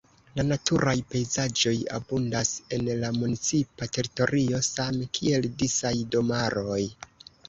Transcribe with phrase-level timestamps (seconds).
[0.37, 6.79] La naturaj pejzaĝoj abundas en la municipa teritorio same kiel disaj domaroj.